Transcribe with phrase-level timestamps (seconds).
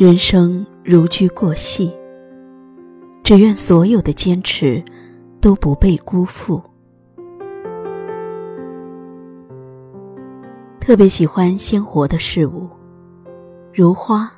[0.00, 1.92] 人生如驹过隙，
[3.22, 4.82] 只愿所有的坚持
[5.42, 6.58] 都不被辜负。
[10.80, 12.66] 特别喜欢鲜活的事物，
[13.74, 14.32] 如花，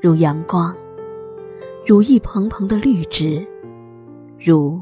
[0.00, 0.74] 如阳光，
[1.86, 3.46] 如一蓬蓬的绿植，
[4.38, 4.80] 如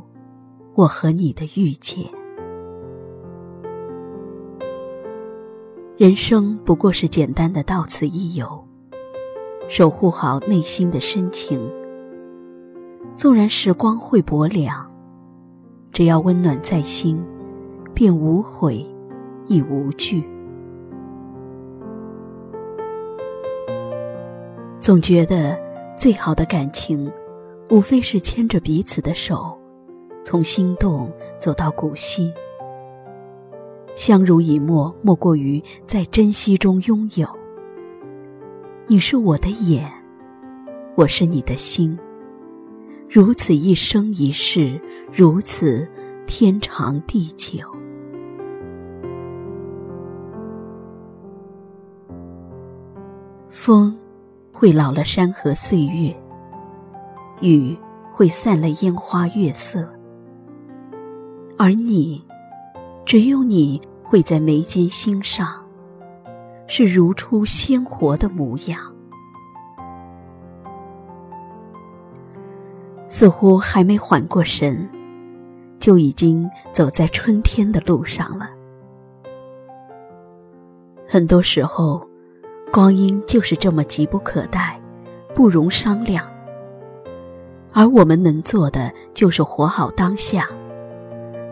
[0.77, 2.05] 我和你的遇见。
[5.97, 8.65] 人生不过是简单的到此一游。
[9.69, 11.61] 守护好内心的深情，
[13.19, 14.91] 纵然时光会薄凉，
[15.93, 17.23] 只要温暖在心，
[17.93, 18.85] 便无悔
[19.47, 20.27] 亦无惧。
[24.81, 25.55] 总觉得
[25.99, 27.13] 最好的感情，
[27.69, 29.55] 无非是牵着彼此的手，
[30.25, 32.33] 从心动走到古稀。
[33.95, 37.29] 相濡以沫，莫过于在珍惜中拥有。
[38.91, 39.87] 你是我的眼，
[40.95, 41.99] 我是你的心。
[43.07, 44.81] 如此一生一世，
[45.13, 45.87] 如此
[46.27, 47.59] 天长地久。
[53.51, 53.95] 风
[54.55, 56.17] 会老了山河岁月，
[57.43, 57.77] 雨
[58.11, 59.87] 会散了烟花月色，
[61.59, 62.25] 而你，
[63.05, 65.68] 只有你会在眉间心上。
[66.71, 68.79] 是如初鲜活的模样，
[73.09, 74.87] 似乎还没缓过神，
[75.81, 78.51] 就已经走在春天的路上了。
[81.09, 82.07] 很多时候，
[82.71, 84.79] 光阴就是这么急不可待，
[85.35, 86.29] 不容商量。
[87.73, 90.47] 而我们能做的，就是活好当下，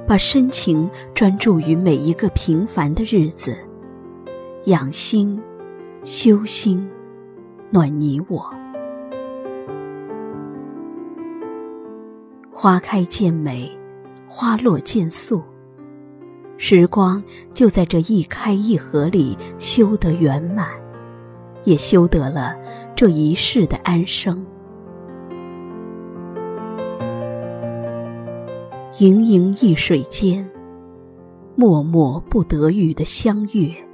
[0.06, 3.56] 把深情专注于每一个平凡的日子。
[4.66, 5.41] 养心，
[6.03, 6.84] 修心，
[7.71, 8.53] 暖你我。
[12.50, 13.71] 花开见美，
[14.27, 15.41] 花落见素。
[16.56, 17.22] 时光
[17.54, 20.66] 就在这一开一合里修得圆满，
[21.62, 22.56] 也修得了
[22.97, 24.44] 这一世的安生。
[28.98, 30.50] 盈盈一水间，
[31.54, 33.85] 脉脉不得语的相悦。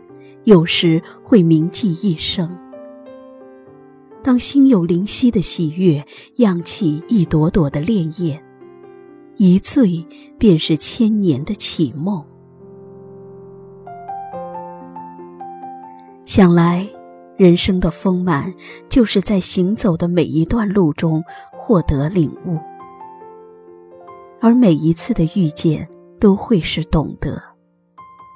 [0.44, 2.56] 有时会铭记一生。
[4.22, 6.04] 当心有灵犀的喜悦，
[6.36, 8.40] 漾起一朵朵的潋滟，
[9.36, 10.06] 一醉
[10.38, 12.24] 便是千年的绮梦。
[16.24, 16.86] 想来，
[17.36, 18.54] 人生的丰满，
[18.88, 21.22] 就是在行走的每一段路中
[21.52, 22.58] 获得领悟，
[24.40, 25.88] 而每一次的遇见，
[26.20, 27.51] 都会是懂得。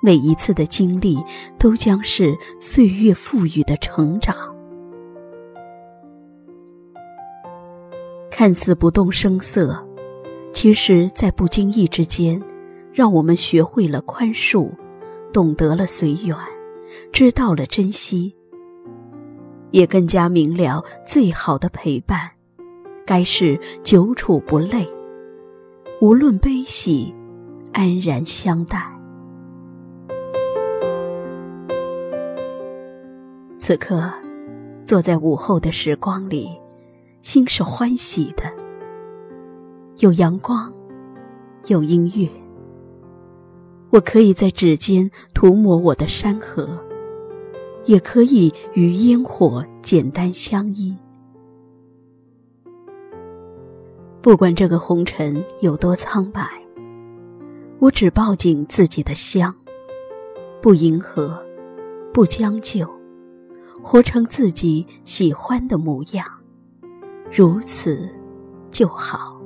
[0.03, 1.19] 每一次的经历，
[1.59, 4.35] 都将是岁月赋予的成长。
[8.31, 9.83] 看似不动声色，
[10.53, 12.41] 其实，在不经意之间，
[12.93, 14.71] 让我们学会了宽恕，
[15.33, 16.37] 懂得了随缘，
[17.13, 18.37] 知道了珍惜，
[19.71, 22.31] 也更加明了最好的陪伴，
[23.07, 24.87] 该是久处不累，
[26.01, 27.15] 无论悲喜，
[27.73, 28.96] 安然相待。
[33.67, 34.09] 此刻，
[34.85, 36.57] 坐在午后的时光里，
[37.23, 38.45] 心是欢喜的。
[39.99, 40.73] 有阳光，
[41.67, 42.29] 有音乐，
[43.91, 46.79] 我可以在指尖涂抹我的山河，
[47.87, 50.97] 也可以与烟火简单相依。
[54.23, 56.49] 不管这个红尘有多苍白，
[57.81, 59.53] 我只抱紧自己的香，
[60.63, 61.45] 不迎合，
[62.13, 62.96] 不将就。
[63.89, 66.27] 活成自己喜欢的模样，
[67.31, 68.13] 如此
[68.69, 69.41] 就好。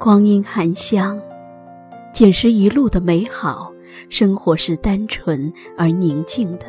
[0.00, 1.16] 光阴含香，
[2.12, 3.72] 捡拾一路的美好。
[4.08, 6.66] 生活是单纯而宁静的，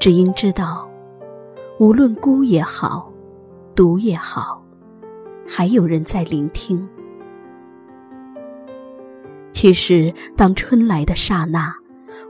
[0.00, 0.90] 只因知道，
[1.78, 3.12] 无论孤也好，
[3.74, 4.64] 独也好，
[5.46, 6.88] 还有人在聆听。
[9.60, 11.70] 其实，当春来的刹那，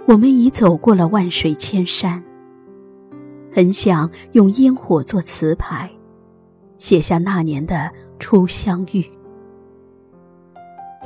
[0.09, 2.21] 我们已走过了万水千山。
[3.53, 5.89] 很想用烟火做词牌，
[6.77, 7.89] 写下那年的
[8.19, 9.09] 初相遇。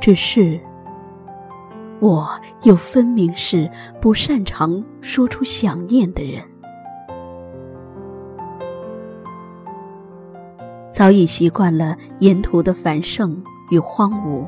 [0.01, 0.59] 只是，
[1.99, 2.27] 我
[2.63, 3.69] 又分明是
[4.01, 6.43] 不擅长说出想念的人。
[10.91, 13.39] 早已习惯了沿途的繁盛
[13.69, 14.43] 与荒芜。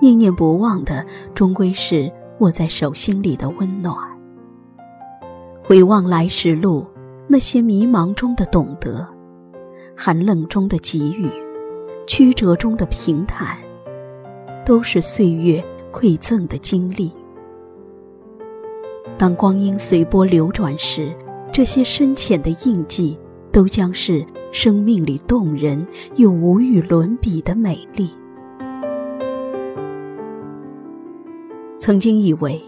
[0.00, 1.04] 念念不忘的，
[1.34, 3.96] 终归是握在手心里的温暖。
[5.60, 6.86] 回望来时路，
[7.26, 9.06] 那些迷茫中的懂得，
[9.96, 11.28] 寒冷中的给予，
[12.06, 13.58] 曲折中的平坦，
[14.64, 15.62] 都是岁月
[15.92, 17.12] 馈赠的经历。
[19.18, 21.12] 当光阴随波流转时，
[21.52, 23.18] 这些深浅的印记，
[23.50, 25.84] 都将是生命里动人
[26.16, 28.10] 又无与伦比的美丽。
[31.88, 32.62] 曾经以为，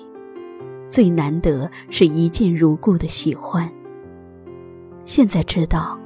[0.89, 3.71] 最难得是一见如故的喜欢。
[5.05, 6.01] 现在知道，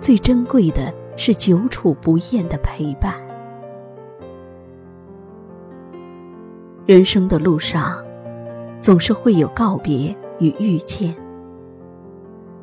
[0.00, 3.14] 最珍贵的是久处不厌的陪伴。
[6.84, 8.04] 人生的路上。
[8.80, 11.14] 总是会有告别与遇见。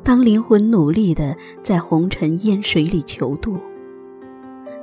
[0.04, 1.34] 当灵魂努力的
[1.64, 3.58] 在红尘烟水里求渡，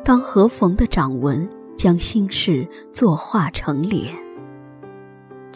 [0.02, 1.46] 当合缝的掌纹
[1.76, 4.14] 将心事作画成脸，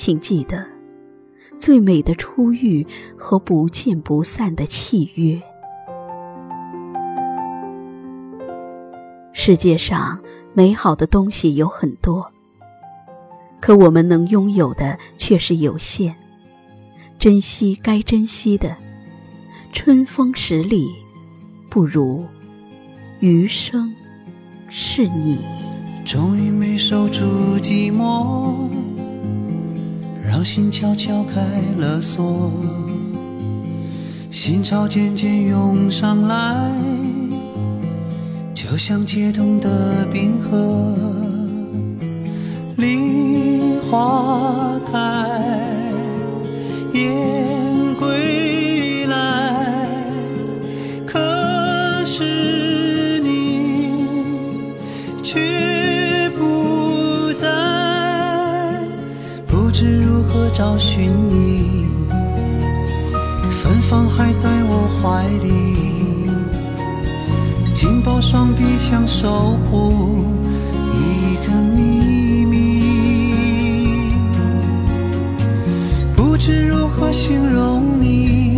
[0.02, 0.66] 请记得，
[1.58, 2.86] 最美的初遇
[3.18, 5.38] 和不见不散的契约。
[9.34, 10.18] 世界上
[10.54, 12.32] 美好的东西有很多。
[13.60, 16.16] 可我们能拥有的却是有限，
[17.18, 18.74] 珍惜该珍惜的，
[19.70, 20.88] 春风十里，
[21.68, 22.24] 不如
[23.18, 23.94] 余生
[24.70, 25.44] 是你。
[26.06, 27.20] 终于没守住
[27.58, 28.56] 寂寞，
[30.32, 31.40] 让心悄悄开
[31.76, 32.52] 了锁，
[34.30, 36.70] 心潮渐渐涌上来，
[38.54, 40.94] 就像解冻的冰河。
[42.76, 45.26] 梨花开
[46.94, 47.59] 燕
[60.60, 61.86] 找寻你。
[63.48, 65.48] 芬芳还在我怀里，
[67.74, 70.22] 紧抱双臂想守护
[70.92, 74.12] 一个秘密。
[76.14, 78.49] 不知如何形容你。